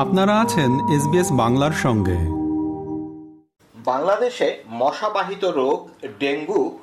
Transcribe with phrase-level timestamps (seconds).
[0.00, 2.18] আপনারা আছেন এসবিএস বাংলার সঙ্গে।
[3.74, 5.88] বাংলাদেশে মশাবাহিত রোগ,
[6.18, 6.78] ডেঙ্গু,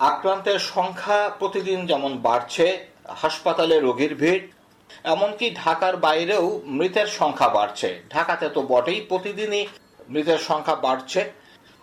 [0.00, 2.78] আক্রান্তের সংখ্যা প্রতিদিন যেমন বাড়ছে,
[3.08, 4.46] হাসপাতালে রোগীর ভিড়,
[5.04, 9.66] এমনকি ঢাকার বাইরেও মৃতের সংখ্যা বাড়ছে। ঢাকাতে তো বটেই প্রতিদিনই
[10.08, 11.30] মৃতের সংখ্যা বাড়ছে।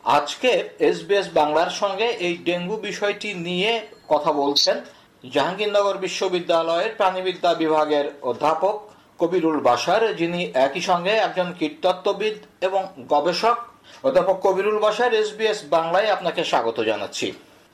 [0.03, 4.77] আজকে এসবিএস বাংলার সঙ্গে এই ডেঙ্গু বিষয়টি নিয়ে কথা বলছেন
[5.23, 8.75] জাহাঙ্গীরনগর বিশ্ববিদ্যালয়ের প্রাণীবিদ্যা বিভাগের অধ্যাপক
[9.21, 12.81] কবিরুল বাসার যিনি একই সঙ্গে একজন কীটতত্ত্ববিদ এবং
[13.13, 13.57] গবেষক।
[14.03, 17.27] অধ্যাপক কবিরুল বাসার এসবিএস বাংলায় আপনাকে স্বাগত জানাচ্ছি।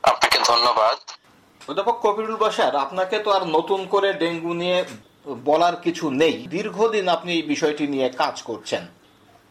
[0.03, 0.97] আপনাকে ধন্যবাদ।
[1.67, 4.79] অধ্যাপক কবিরুল বাসার আপনাকে তো আর নতুন করে ডেঙ্গু নিয়ে
[5.45, 8.83] বলার কিছু নেই। দীর্ঘদিন আপনি এই বিষয়টি নিয়ে কাজ করছেন।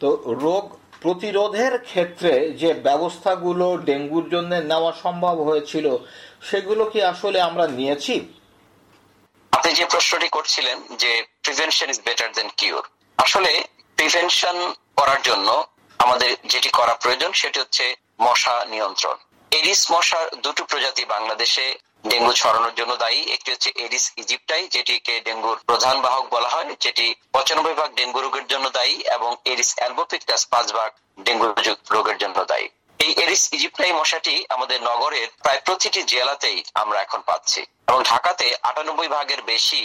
[0.00, 0.64] তো রোগ
[1.02, 5.86] প্রতিরোধের ক্ষেত্রে যে ব্যবস্থাগুলো ডেঙ্গুর জন্য নেওয়া সম্ভব হয়েছিল
[6.42, 8.14] সেগুলো কি আসলে আমরা নিয়েছি?
[9.52, 11.12] আপনি যে প্রশ্নটি করছিলেন যে
[11.46, 12.84] prevention is better than cure
[13.18, 13.52] আসলে
[13.98, 14.56] প্রিভেনশন
[14.98, 15.48] করার জন্য
[16.00, 17.84] আমাদের যেটি করা প্রয়োজন সেটি হচ্ছে
[18.26, 19.16] মশা নিয়ন্ত্রণ।
[19.52, 21.66] এডিস মশার দুটো প্রজাতি বাংলাদেশে
[22.10, 27.06] ডেঙ্গু ছড়ানোর জন্য দায়ী। একটি হচ্ছে এডিস ইজিপ্টাই যেটিকে ডেঙ্গুর প্রধান বাহক বলা হয়, যেটি
[27.34, 30.90] পঁচানব্বই ভাগ ডেঙ্গু রোগের জন্য দায়ী এবং এডিস অ্যালবোপিকটাস পাঁচ ভাগ
[31.26, 31.46] ডেঙ্গু
[31.94, 32.66] রোগের জন্য দায়ী।
[33.00, 39.08] এই এডিস ইজিপ্টাই মশাটি আমাদের নগরের প্রায় প্রতিটি জেলাতেই আমরা এখন পাচ্ছি এবং ঢাকাতে আটানব্বই
[39.16, 39.82] ভাগের বেশি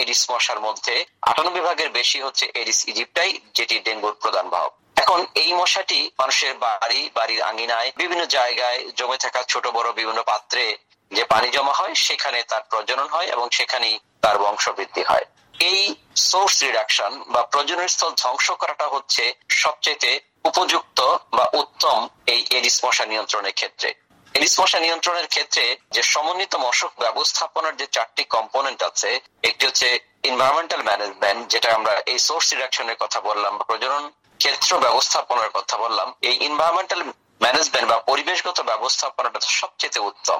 [0.00, 5.52] এডিস মশার মধ্যে আটানব্বই ভাগের বেশি হচ্ছে এডিস ইজিপ্টাই, যেটি ডেঙ্গুর প্রধান বাহক এখন এই
[5.52, 10.78] মশাটি মানুষের বাড়ি, বাড়ির আঙ্গিনায় বিভিন্ন জায়গায় জমে থাকা ছোট, বড় বিভিন্ন পাত্রে
[11.10, 15.26] যে পানি জমা হয়, সেখানে তার প্রজনন হয় এবং সেখানেই তার বংশবৃদ্ধি হয়।
[15.60, 20.98] এই সোর্স রিডাকশন বা প্রজনন স্থল ধ্বংস করাটা হচ্ছে সবচেয়ে উপযুক্ত
[21.36, 23.90] বা উত্তম এই এডিস মশা নিয়ন্ত্রণের ক্ষেত্রে।
[24.36, 29.10] এডিস মশা নিয়ন্ত্রণের ক্ষেত্রে যে সমন্বিত মশক ব্যবস্থাপনার যে চারটি কম্পোনেন্ট আছে,
[29.48, 29.88] একটি হচ্ছে
[30.30, 34.04] এনভায়রনমেন্টাল ম্যানেজমেন্ট যেটা আমরা এই সোর্স রিডাকশনের কথা বললাম, প্রজনন
[34.42, 37.00] ক্ষেত্র ব্যবস্থাপনার কথা বললাম। এই এনভায়রনমেন্টাল
[37.44, 40.38] ম্যানেজমেন্ট বা পরিবেশগত ব্যবস্থাপনাটা সবচেয়ে উত্তম।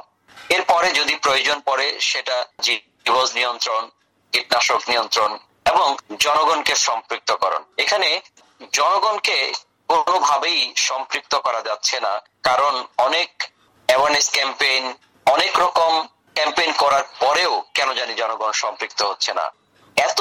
[0.56, 3.82] এরপরে যদি প্রয়োজন পড়ে, সেটা জীবজ নিয়ন্ত্রণ,
[4.32, 5.30] কীটনাশক নিয়ন্ত্রণ
[5.72, 5.88] এবং
[6.24, 8.08] জনগণকে সম্পৃক্তকরণ। এখানে
[8.78, 9.36] জনগণকে
[9.90, 12.12] কোনোভাবেই সম্পৃক্ত করা যাচ্ছে না,
[12.48, 12.74] কারণ
[13.06, 13.30] অনেক
[13.88, 14.84] অ্যাওয়ারনেস ক্যাম্পেইন
[15.26, 15.92] অনেক রকম
[16.36, 19.46] ক্যাম্পেইন করার পরেও কেন জানি জনগণ সম্পৃক্ত হচ্ছে না।
[19.96, 20.20] এত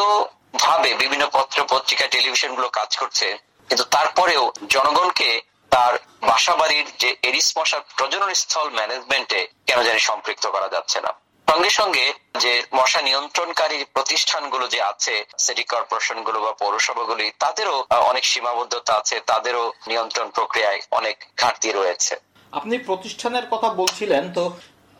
[0.63, 3.27] ভাবে বিভিন্ন পত্র, পত্রিকা টেলিভিশনগুলো কাজ করছে,
[3.69, 4.43] কিন্তু তারপরেও
[4.75, 5.29] জনগণকে
[5.71, 5.93] তার
[6.29, 11.11] বাসা বাড়ির যে এরিস মশার প্রজনন স্থল ম্যানেজমেন্টে কেন জানি সম্পৃক্ত করা যাচ্ছে না।
[11.47, 12.05] সঙ্গে সঙ্গে
[12.43, 17.77] যে মশা নিয়ন্ত্রণকারী প্রতিষ্ঠানগুলো যে আছে সিটি কর্পোরেশনগুলো বা পৌরসভাগুলি তাদেরও
[18.11, 22.13] অনেক সীমাবদ্ধতা আছে, তাদেরও নিয়ন্ত্রণ প্রক্রিয়ায় অনেক ঘাটতি রয়েছে।
[22.57, 24.43] আপনি প্রতিষ্ঠানের কথা বলছিলেন, তো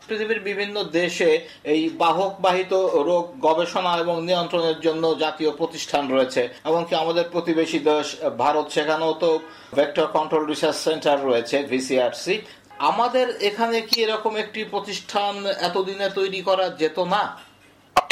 [0.08, 1.30] পৃথিবীর বিভিন্ন দেশে
[1.72, 2.72] এই বাহক বাহিত
[3.08, 8.06] রোগ গবেষণা এবং নিয়ন্ত্রণের জন্য জাতীয় প্রতিষ্ঠান রয়েছে, এমনকি আমাদের প্রতিবেশী দেশ
[8.42, 9.30] ভারত, সেখানেও তো
[9.78, 12.34] ভেক্টর কন্ট্রোল রিসার্চ সেন্টার রয়েছে ভিসিআরসি
[12.90, 15.34] আমাদের এখানে কি এরকম একটি প্রতিষ্ঠান
[15.68, 17.22] এতদিনে তৈরি করা যেত না?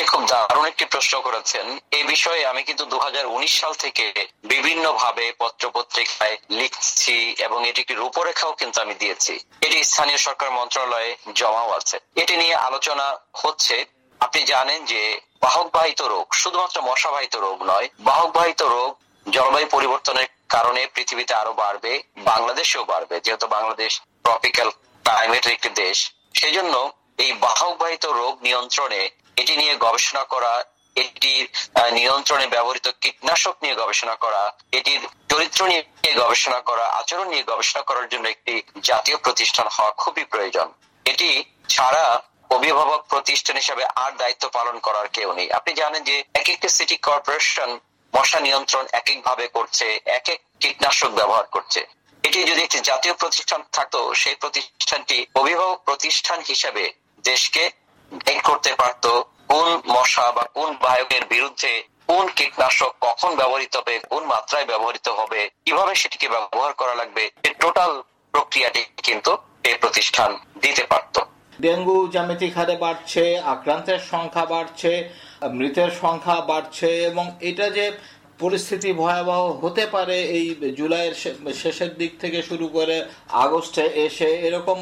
[0.07, 2.99] খুব দারুণ একটি প্রশ্ন করেছেন। এই বিষয়ে আমি কিন্তু দু
[3.59, 4.07] সাল থেকে
[4.45, 10.51] বিভিন্ন ভাবে পত্র পত্রিকায় লিখছি এবং এটি একটি রূপরেখাও কিন্তু আমি দিয়েছি। এটি স্থানীয় সরকার
[10.51, 13.07] মন্ত্রণালয়ে জমাও আছে। এটি নিয়ে আলোচনা
[13.43, 13.77] হচ্ছে,
[14.21, 15.03] আপনি জানেন যে
[15.41, 18.91] বাহক বাহিত রোগ শুধুমাত্র মশাবাহিত রোগ নয় বাহক বাহিত রোগ
[19.27, 21.93] জলবায়ু পরিবর্তনের কারণে পৃথিবীতে আরও বাড়বে,
[22.31, 23.93] বাংলাদেশেও বাড়বে, যেহেতু বাংলাদেশ
[24.25, 24.69] ট্রপিক্যাল
[25.05, 25.97] ক্লাইমেটের একটি দেশ।
[26.35, 26.75] সেই জন্য
[27.19, 29.01] এই বাহক বাহিত রোগ নিয়ন্ত্রণে
[29.37, 30.53] এটি নিয়ে গবেষণা করা
[30.97, 31.45] এটির
[31.93, 35.83] নিয়ন্ত্রণে ব্যবহৃত কীটনাশক নিয়ে গবেষণা করা, এটির চরিত্র নিয়ে
[36.23, 38.55] গবেষণা করা, আচরণ নিয়ে গবেষণা করার জন্য একটি
[38.89, 40.69] জাতীয় প্রতিষ্ঠান হওয়া খুবই প্রয়োজন।
[41.07, 41.31] এটি
[41.69, 42.05] ছাড়া
[42.57, 46.97] অভিভাবক প্রতিষ্ঠান হিসাবে আর দায়িত্ব পালন করার কেউ নেই। আপনি জানেন যে এক একটি সিটি
[47.09, 47.71] কর্পোরেশন
[48.15, 49.87] মশা নিয়ন্ত্রণ এক এক ভাবে করছে
[50.19, 51.81] এক এক কীটনাশক ব্যবহার করছে।
[52.25, 56.85] এটি যদি একটি জাতীয় প্রতিষ্ঠান থাকতো, সেই প্রতিষ্ঠানটি অভিভাবক প্রতিষ্ঠান হিসাবে
[57.31, 57.65] দেশকে
[58.13, 59.05] গাইড করতে পারত।
[59.53, 61.73] কোন মশা বা কোন বায়কের বিরুদ্ধে
[62.11, 67.25] কোন কীটনাশক কখন ব্যবহৃত হবে, কোন মাত্রায় ব্যবহৃত হবে, কীভাবে সেটিকে ব্যবহার করা লাগবে
[67.63, 67.93] টোটাল
[68.35, 69.33] প্রক্রিয়াটি কিন্তু
[69.69, 70.31] এই প্রতিষ্ঠান
[70.65, 71.17] দিতে পারত।
[71.65, 73.23] ডেঙ্গু, জ্যামিতিক হারে বাড়ছে,
[73.55, 74.93] আক্রান্তের সংখ্যা বাড়ছে,
[75.59, 77.87] মৃতের সংখ্যা বাড়ছে, এবং এটা যে
[78.43, 80.47] পরিস্থিতি ভয়াবহ হতে পারে এই
[80.79, 81.15] জুলাইয়ের
[81.63, 82.97] শেষের দিক থেকে শুরু করে
[83.45, 84.79] আগস্টে এসে এরকম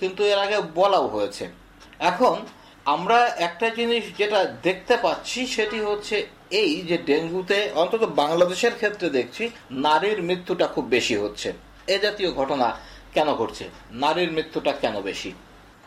[0.00, 1.44] কিন্তু এর আগে বলাও হয়েছে।
[2.00, 2.46] এখন
[2.86, 9.50] আমরা একটা জিনিস যেটা দেখতে পাচ্ছি সেটি হচ্ছে এই যে ডেঙ্গুতে অন্তত বাংলাদেশের ক্ষেত্রে দেখছি
[9.70, 11.52] নারীর মৃত্যুটা খুব বেশি হচ্ছে।
[11.88, 12.80] এ জাতীয় ঘটনা
[13.14, 13.64] কেন ঘটছে?
[13.90, 15.32] নারীর মৃত্যুটা কেন বেশি?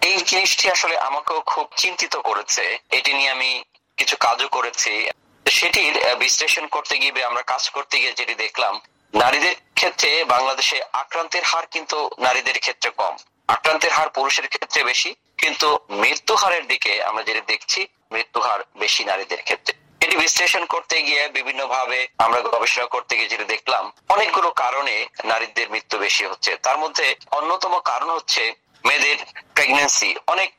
[0.02, 3.64] এই জিনিসটি আসলে আমাকেও খুব চিন্তিত করেছে। এটি নিয়ে আমি
[3.98, 5.10] কিছু কাজও করেছি।
[5.46, 8.82] সেটির বিশ্লেষণ করতে গিয়ে আমরা কাজ করতে গিয়ে যেটি দেখলাম,
[9.14, 13.16] নারীদের ক্ষেত্রে বাংলাদেশে আক্রান্তের হার কিন্তু নারীদের ক্ষেত্রে কম।
[13.48, 19.02] আক্রান্তের হার পুরুষের ক্ষেত্রে বেশি, কিন্তু মৃত্যু হারের দিকে আমরা যেটা দেখছি, মৃত্যু হার বেশি
[19.04, 24.50] নারীদের ক্ষেত্রে। এটি বিশ্লেষণ করতে গিয়ে বিভিন্ন ভাবে আমরা গবেষণা করতে গিয়ে যেটা দেখলাম, অনেকগুলো
[24.52, 28.44] কারণে নারীদের মৃত্যু বেশি হচ্ছে। তার মধ্যে অন্যতম কারণ হচ্ছে
[28.84, 29.18] মেয়েদের
[29.56, 30.52] প্রেগনেন্সি অনেক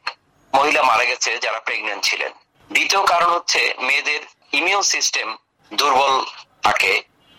[0.52, 2.32] মহিলা মারা গেছে যারা প্রেগনেন্ট ছিলেন।
[2.70, 4.20] দ্বিতীয় কারণ হচ্ছে মেয়েদের
[4.52, 5.28] ইমিউন সিস্টেম
[5.70, 6.14] দুর্বল
[6.62, 6.94] থাকে।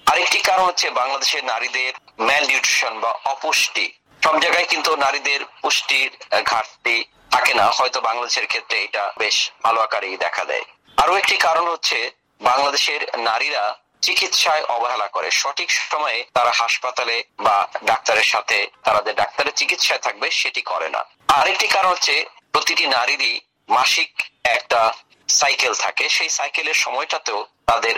[0.08, 1.92] আরেকটি কারণ হচ্ছে বাংলাদেশের নারীদের
[2.28, 3.86] ম্যাল নিউট্রিশন বা অপুষ্টি।
[4.24, 6.12] সব জায়গায় কিন্তু নারীদের পুষ্টির
[6.46, 10.66] ঘাটতি থাকে না। হয়তো বাংলাদেশের ক্ষেত্রে এটা বেশ ভালো আকারেই দেখা দেয়।
[10.98, 12.12] আরও একটি কারণ হচ্ছে
[12.42, 13.64] বাংলাদেশের নারীরা
[14.02, 20.32] চিকিৎসায় অবহেলা করে। সঠিক সময়ে তারা হাসপাতালে বা ডাক্তারের সাথে তারা যে ডাক্তারের চিকিৎসায় থাকবে,
[20.32, 24.12] সেটি করে না। আরেকটি কারণ হচ্ছে প্রতিটি নারীরই মাসিক
[24.44, 24.94] একটা
[25.30, 27.96] সাইকেল থাকে। সেই সাইকেলের সময়টাতেও তাদের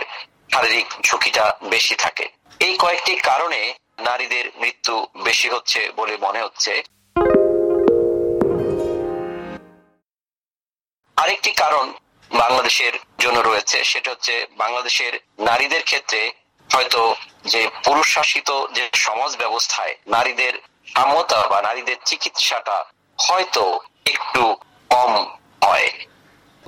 [0.52, 2.28] শারীরিক ঝুঁকিটা বেশি থাকে।
[2.60, 4.94] এই কয়েকটি কারণে নারীদের মৃত্যু
[5.24, 6.72] বেশি হচ্ছে বলে মনে হচ্ছে।
[11.16, 11.92] আরেকটি কারণ
[12.30, 16.32] বাংলাদেশের জন্য রয়েছে, সেটা হচ্ছে বাংলাদেশের নারীদের ক্ষেত্রে
[16.70, 17.14] হয়তো
[17.44, 20.54] যে পুরুষ শাসিত যে সমাজ ব্যবস্থায় নারীদের
[20.86, 22.84] সাম্যতা বা নারীদের চিকিৎসাটা
[23.18, 24.42] হয়তো একটু
[24.90, 25.12] কম
[25.64, 25.90] হয়।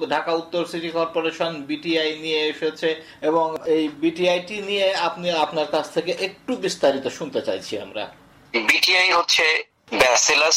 [0.06, 2.88] ঢাকা উত্তর সিটি কর্পোরেশন বিটিআই নিয়ে এসেছে
[3.22, 8.04] এবং এই বিটিআইটি নিয়ে আপনি আপনার কাছ থেকে একটু বিস্তারিত শুনতে চাইছি আমরা।
[8.54, 10.56] বিটিআই হচ্ছে ব্যাসিলাস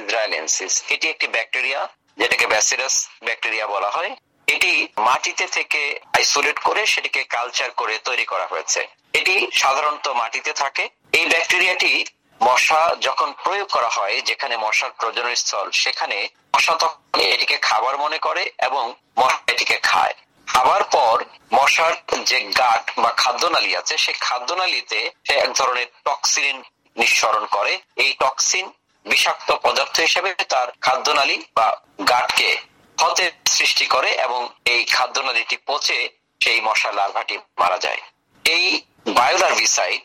[0.00, 1.88] ইসরায়েলেন্সিস এটি একটি ব্যাকটেরিয়া,
[2.18, 4.16] যেটাকে ব্যাসিলাস ব্যাকটেরিয়া বলা হয়।
[4.48, 10.88] এটি মাটিতে থেকে আইসোলেট করে সেটিকে কালচার করে তৈরি করা হয়েছে। এটি সাধারণত মাটিতে থাকে।
[11.12, 12.04] এই ব্যাকটেরিয়াটি
[12.46, 16.18] মশা যখন প্রয়োগ করা হয়, যেখানে মশার প্রজনন স্থল, সেখানে
[16.56, 18.84] মশা তখন এটিকে খাবার মনে করে এবং
[19.18, 20.14] মশা এটিকে খায়।
[20.48, 21.16] খাবার পর
[21.52, 21.94] মশার
[22.30, 26.56] যে গাট বা খাদ্যনালী আছে, সেই খাদ্যনালীতে সে এক ধরনের টক্সিন
[26.96, 28.66] নিঃসরণ করে। এই টক্সিন
[29.06, 31.68] বিষাক্ত পদার্থ হিসেবে তার খাদ্যনালী বা
[32.08, 32.50] গাটকে
[32.98, 35.98] ক্ষতের সৃষ্টি করে এবং এই খাদ্যনালীটি পচে
[36.40, 38.00] সেই মশা লার্ভাটি মারা যায়।
[38.44, 38.64] এই
[39.08, 40.00] বায়োলার্ভিসাইড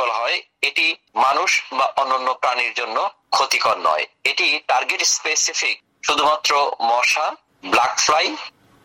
[0.00, 2.96] বলা হয়, এটি মানুষ বা অন্যান্য প্রাণীর জন্য
[3.30, 5.76] ক্ষতিকর নয়। এটি টার্গেট স্পেসিফিক
[6.06, 6.50] শুধুমাত্র
[6.90, 7.26] মশা
[7.72, 8.26] ব্ল্যাক ফ্লাই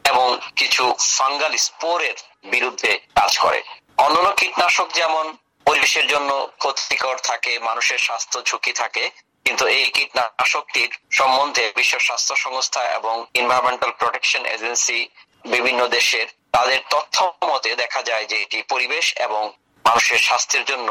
[0.05, 0.83] এবং কিছু
[1.17, 2.17] ফাঙ্গাল স্পোরের
[2.53, 3.59] বিরুদ্ধে কাজ করে।
[3.97, 5.25] অন্যান্য কীটনাশক যেমন
[5.65, 6.29] পরিবেশের জন্য
[6.61, 9.03] ক্ষতিকর থাকে, মানুষের স্বাস্থ্য ঝুঁকি থাকে,
[9.45, 14.99] কিন্তু এই কীটনাশকটির সম্বন্ধে বিশ্ব স্বাস্থ্য সংস্থা এবং এনভায়রনমেন্টাল প্রোটেকশন এজেন্সি
[15.45, 17.17] বিভিন্ন দেশের তাদের তথ্য
[17.51, 19.43] মতে দেখা যায় যে এটি পরিবেশ এবং
[19.87, 20.89] মানুষের স্বাস্থ্যের জন্য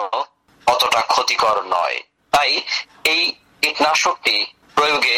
[0.66, 1.98] অতটা ক্ষতিকর নয়।
[2.32, 2.50] তাই
[3.12, 3.22] এই
[3.62, 4.37] কীটনাশকটি
[4.75, 5.16] প্রয়োগে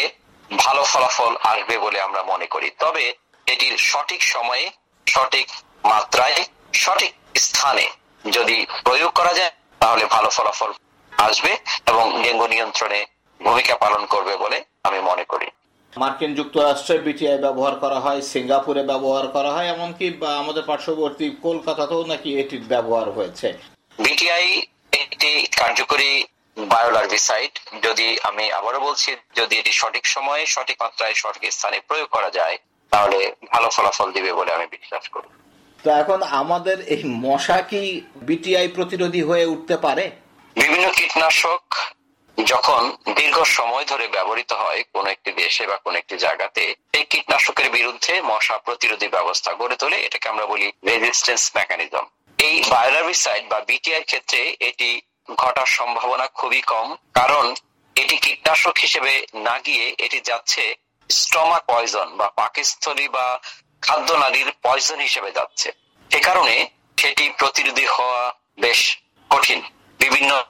[0.49, 3.03] ভালো ফলাফল আসবে বলে আমরা মনে করি। তবে
[3.47, 4.65] এটির সঠিক সময়ে,
[5.07, 5.47] সঠিক
[5.83, 6.37] মাত্রায়,
[6.73, 7.13] সঠিক
[7.45, 7.85] স্থানে
[8.31, 10.71] যদি প্রয়োগ করা যায়, তাহলে ভালো ফলাফল
[11.11, 11.51] আসবে
[11.85, 12.99] এবং ডেঙ্গু নিয়ন্ত্রণে
[13.39, 15.47] ভূমিকা পালন করবে বলে আমি মনে করি।
[15.97, 20.05] মার্কিন যুক্তরাষ্ট্রে বিটিআই ব্যবহার করা হয় সিঙ্গাপুরে ব্যবহার করা হয় এমনকি
[20.41, 23.47] আমাদের পার্শ্ববর্তী কলকাতাতেও নাকি এটির ব্যবহার হয়েছে।
[23.99, 24.45] বিটিআই
[24.93, 25.31] একটি
[25.61, 26.11] কার্যকরী
[26.57, 27.53] বায়োলার্ভিসাইড
[27.83, 32.55] যদি আমি আবারও বলছি যদি এটি সঠিক সময়ে সঠিক মাত্রায় সঠিক স্থানে প্রয়োগ করা যায়
[32.91, 33.19] তাহলে
[33.51, 35.29] ভালো ফলাফল দিবে বলে আমি বিশ্বাস করি।
[35.83, 37.81] তো এখন আমাদের এই মশা কি
[38.29, 40.05] বিটিআই প্রতিরোধী হয়ে উঠতে পারে?
[40.55, 41.63] বিভিন্ন কীটনাশক
[42.45, 47.69] যখন দীর্ঘ সময় ধরে ব্যবহৃত হয় কোন একটি দেশে বা কোন একটি জায়গাতে, এই কীটনাশকের
[47.69, 52.05] বিরুদ্ধে মশা প্রতিরোধী ব্যবস্থা গড়ে তোলে, এটাকে আমরা বলি রেজিস্ট্যান্স মেকানিজম
[52.39, 55.01] এই বায়োলার্ভিসাইড বা বিটিআই ক্ষেত্রে এটি
[55.37, 57.55] ঘটার সম্ভাবনা খুবই কম, কারণ
[57.95, 60.75] এটি কীটনাশক হিসেবে না গিয়ে এটি যাচ্ছে
[61.09, 63.39] স্টমাক পয়জন বা পাকিস্থলী বা
[63.81, 65.71] খাদ্য নালীর পয়জন হিসেবে যাচ্ছে।
[66.11, 66.67] সে কারণে
[66.97, 68.97] সেটি প্রতিরোধী হওয়া বেশ
[69.29, 69.61] কঠিন।
[69.99, 70.43] বিভিন্ন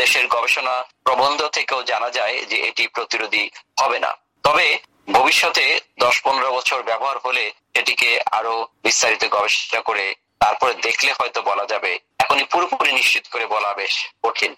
[0.00, 0.74] দেশের গবেষণা
[1.04, 3.44] প্রবন্ধ থেকেও জানা যায় যে এটি প্রতিরোধী
[3.80, 4.10] হবে না।
[4.46, 4.66] তবে
[5.12, 5.64] ভবিষ্যতে
[6.00, 7.44] দশ পনেরো বছর ব্যবহার হলে
[7.80, 10.06] এটিকে আরও বিস্তারিত গবেষণা করে
[10.42, 14.52] তারপরে দেখলে হয়তো বলা যাবে। এখনই পুরোপুরি নিশ্চিত করে বলা বেশ কঠিন।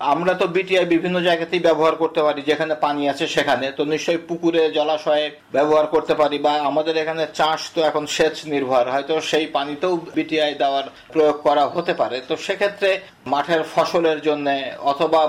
[0.00, 4.62] আমরা তো বিটিআই বিভিন্ন জায়গাতেই ব্যবহার করতে পারি, যেখানে পানি আছে সেখানে। তো নিশ্চয়ই পুকুরে,
[4.78, 5.26] জলাশয়ে
[5.56, 10.52] ব্যবহার করতে পারি বা আমাদের এখানে চাষ তো এখন সেচ নির্ভর। হয়তো সেই পানিতেও বিটিআই
[10.62, 12.90] দেওয়ার প্রয়োগ করা হতে পারে। তো সেক্ষেত্রে
[13.32, 14.46] মাঠের ফসলের জন্য
[14.92, 15.20] অথবা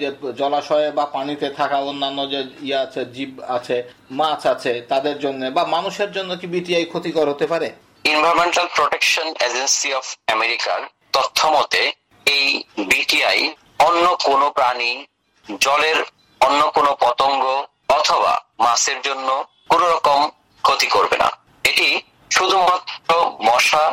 [0.00, 0.08] যে
[0.40, 3.76] জলাশয়ে বা পানিতে থাকা অন্যান্য যে ইয়ে আছে, জীব আছে,
[4.20, 7.68] মাছ আছে, তাদের জন্য বা মানুষের জন্য কি বিটিআই ক্ষতিকর হতে পারে?
[8.12, 10.06] এনভায়রনমেন্টাল প্রোটেকশন এজেন্সি অফ
[10.36, 10.80] আমেরিকার
[11.16, 11.82] তথ্য মতে
[12.26, 12.46] এই
[12.92, 13.40] বিটিআই
[13.86, 14.92] অন্য কোনো প্রাণী,
[15.46, 15.98] জলের
[16.40, 17.42] অন্য কোনো পতঙ্গ
[17.88, 19.28] অথবা মাছের জন্য
[19.68, 20.20] কোন রকম
[20.64, 21.28] ক্ষতি করবে না।
[21.64, 21.88] এটি
[22.30, 23.10] শুধুমাত্র
[23.42, 23.84] মশা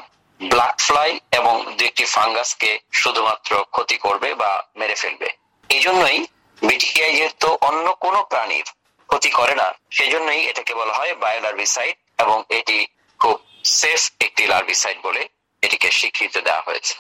[0.42, 5.30] ব্ল্যাক ফ্লাই এবং দু ফাঙ্গাসকে শুধুমাত্র ক্ষতি করবে বা মেরে ফেলবে।
[5.70, 6.20] এই জন্যই
[6.62, 8.68] বিটিআই যেহেতু অন্য কোনো প্রাণীর
[9.10, 12.78] ক্ষতি করে না। সেজন্যই এটাকে বলা হয় বায়োলার্ভিসাইড এবং এটি
[13.20, 13.36] খুব
[13.80, 15.22] সেফ একটি লার্ভিসাইড বলে
[15.64, 16.96] এটিকে স্বীকৃতি দেওয়া হয়েছে।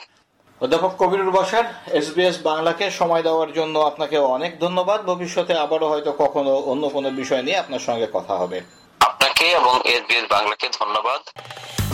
[0.61, 6.49] অধ্যাপক কবিরুল বাসার এসবিএস বাংলাকে সময় দেওয়ার জন্য আপনাকে অনেক ধন্যবাদ। ভবিষ্যতে আবারও হয়তো কখনো
[6.49, 8.61] অন্য কোনো বিষয় নিয়ে আপনার সঙ্গে কথা হবে।
[9.01, 11.21] আপনাকে এবং এসবিএস বাংলাকে ধন্যবাদ।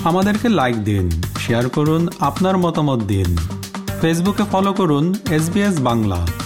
[0.06, 3.38] আমাদেরকে লাইক দিন শেয়ার করুন আপনার মতামত দিন।
[4.02, 5.46] ফেসবুকে ফলো করুন এস
[5.80, 6.43] বাংলা।